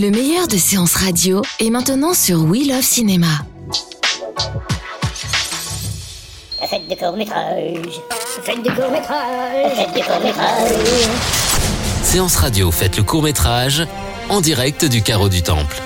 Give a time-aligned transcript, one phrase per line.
[0.00, 3.26] Le meilleur de séances radio est maintenant sur We Love Cinéma.
[6.70, 8.00] Faites des courts-métrages.
[8.42, 9.74] Faites des courts-métrages.
[9.74, 11.06] Faites des courts-métrages.
[12.02, 13.86] Séance radio, faites le court métrage
[14.30, 15.82] en direct du carreau du temple.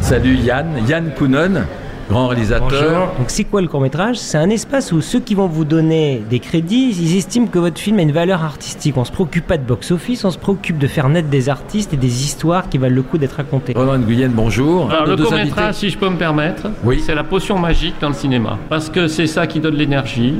[0.00, 1.66] Salut Yann, Yann Kounon,
[2.08, 3.12] grand réalisateur.
[3.18, 6.22] Donc c'est quoi le court métrage C'est un espace où ceux qui vont vous donner
[6.28, 8.96] des crédits, ils estiment que votre film a une valeur artistique.
[8.96, 11.96] On se préoccupe pas de box-office, on se préoccupe de faire naître des artistes et
[11.96, 13.72] des histoires qui valent le coup d'être racontées.
[13.74, 14.90] Ronan Guyenne, bonjour.
[14.90, 15.46] Alors, le court invités.
[15.50, 17.02] métrage, si je peux me permettre, Oui.
[17.04, 18.58] c'est la potion magique dans le cinéma.
[18.68, 20.34] Parce que c'est ça qui donne l'énergie,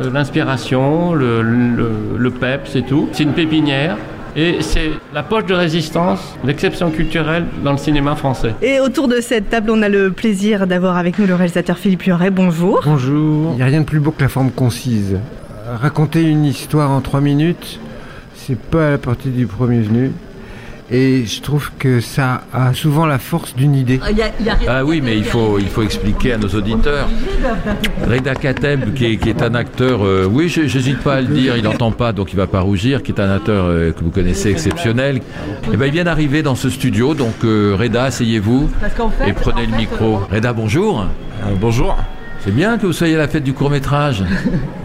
[0.00, 3.08] euh, l'inspiration, le, le, le pep, c'est tout.
[3.12, 3.96] C'est une pépinière.
[4.34, 8.54] Et c'est la poche de résistance, l'exception culturelle dans le cinéma français.
[8.62, 12.04] Et autour de cette table, on a le plaisir d'avoir avec nous le réalisateur Philippe
[12.04, 12.30] Luret.
[12.30, 12.80] Bonjour.
[12.82, 13.50] Bonjour.
[13.52, 15.18] Il n'y a rien de plus beau que la forme concise.
[15.80, 17.78] Raconter une histoire en trois minutes,
[18.34, 20.12] c'est pas à la portée du premier venu.
[20.94, 23.98] Et je trouve que ça a souvent la force d'une idée.
[24.68, 27.08] Ah oui, mais il faut, il faut expliquer à nos auditeurs.
[28.06, 31.56] Reda Kateb, qui est, qui est un acteur, euh, oui, j'hésite pas à le dire,
[31.56, 34.10] il n'entend pas, donc il va pas rougir, qui est un acteur euh, que vous
[34.10, 35.22] connaissez exceptionnel.
[35.72, 38.68] Et ben, il vient d'arriver dans ce studio, donc euh, Reda, asseyez-vous
[39.26, 40.20] et prenez le micro.
[40.30, 41.06] Reda, bonjour.
[41.58, 41.96] bonjour.
[42.44, 44.24] C'est bien que vous soyez à la fête du court métrage.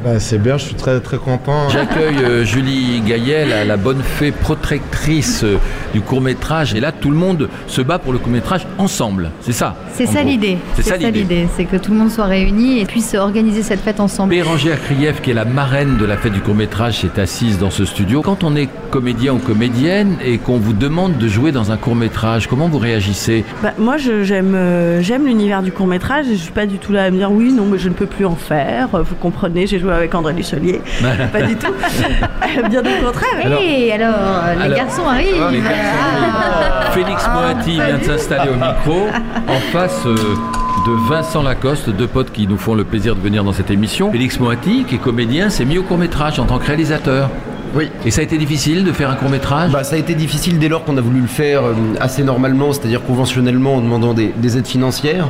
[0.04, 1.70] Bah, c'est bien, je suis très très content.
[1.70, 5.58] J'accueille euh, Julie Gaillet, la, la bonne fée protectrice euh,
[5.92, 6.76] du court métrage.
[6.76, 9.32] Et là, tout le monde se bat pour le court métrage ensemble.
[9.42, 9.76] C'est ça.
[9.94, 10.60] C'est en ça l'idée.
[10.76, 11.48] C'est ça l'idée.
[11.58, 14.30] C'est que tout le monde soit réuni et puisse organiser cette fête ensemble.
[14.30, 17.72] Bérangère Krief, qui est la marraine de la fête du court métrage, est assise dans
[17.72, 18.22] ce studio.
[18.22, 21.96] Quand on est comédien ou comédienne et qu'on vous demande de jouer dans un court
[21.96, 23.44] métrage, comment vous réagissez?
[23.64, 27.06] Bah, moi, j'aime euh, j'aime l'univers du court métrage je suis pas du tout là
[27.06, 28.90] à me dire oui, non, mais je ne peux plus en faire.
[28.92, 30.82] Vous comprenez, j'ai joué avec André Dussolier.
[31.32, 31.74] pas du tout.
[32.70, 33.60] Bien au contraire.
[33.62, 34.16] Et alors,
[34.58, 35.36] les Alors- garçons arrivent.
[35.42, 36.92] Ah, les garçons Ah.
[36.92, 39.08] Félix Moati vient de s'installer au micro
[39.48, 43.44] en face euh, de Vincent Lacoste, deux potes qui nous font le plaisir de venir
[43.44, 44.12] dans cette émission.
[44.12, 47.30] Félix Moati, qui est comédien, s'est mis au court métrage en tant que réalisateur.
[47.76, 47.90] Oui.
[48.06, 50.58] Et ça a été difficile de faire un court métrage Bah, ça a été difficile
[50.58, 54.34] dès lors qu'on a voulu le faire euh, assez normalement, c'est-à-dire conventionnellement en demandant des,
[54.36, 55.28] des aides financières,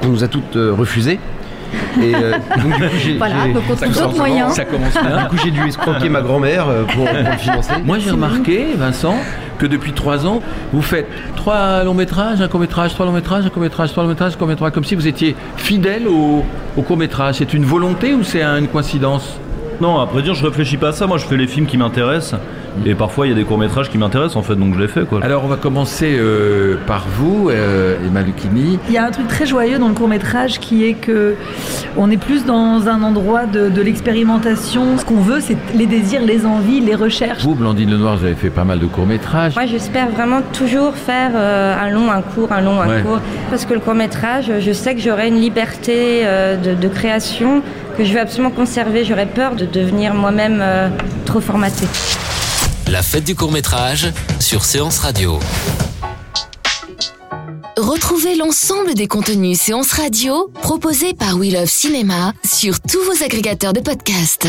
[0.00, 1.18] qu'on nous a toutes euh, refusées.
[2.02, 2.32] Et euh,
[2.62, 4.52] donc, du coup, j'ai, Voilà, j'ai- donc on ça trouve commence d'autres moyens.
[4.54, 5.24] Ça commence Du bien.
[5.26, 7.72] coup, j'ai dû escroquer ma grand-mère euh, pour, pour le financer.
[7.84, 9.16] Moi, j'ai remarqué, Vincent,
[9.58, 10.40] que depuis trois ans,
[10.72, 14.02] vous faites trois longs métrages, un court métrage, trois longs métrages, un court métrage, trois
[14.04, 16.44] longs métrages, un court métrage, comme si vous étiez fidèle au,
[16.76, 17.36] au court métrage.
[17.36, 19.38] C'est une volonté ou c'est un- une coïncidence?
[19.80, 21.06] Non, après dire, je réfléchis pas à ça.
[21.06, 22.38] Moi, je fais les films qui m'intéressent.
[22.86, 25.02] Et parfois, il y a des courts-métrages qui m'intéressent, en fait, donc je les fais,
[25.04, 25.18] quoi.
[25.22, 28.78] Alors, on va commencer euh, par vous, euh, Emma Lucchini.
[28.88, 31.34] Il y a un truc très joyeux dans le court métrage qui est que
[31.96, 34.98] on est plus dans un endroit de, de l'expérimentation.
[34.98, 37.42] Ce qu'on veut, c'est les désirs, les envies, les recherches.
[37.42, 39.56] Vous, Blandine Lenoir, vous avez fait pas mal de courts métrages.
[39.56, 43.02] Moi, j'espère vraiment toujours faire euh, un long, un court, un long, un Ouais.
[43.02, 43.18] court.
[43.50, 47.62] Parce que le court métrage, je sais que j'aurai une liberté euh, de, de création
[48.00, 49.04] que je vais absolument conserver.
[49.04, 50.88] J'aurais peur de devenir moi-même euh,
[51.26, 51.86] trop formatée.
[52.90, 55.38] La fête du court métrage sur Séance radio.
[57.76, 63.74] Retrouvez l'ensemble des contenus séances radio proposés par We Love Cinéma sur tous vos agrégateurs
[63.74, 64.48] de podcasts.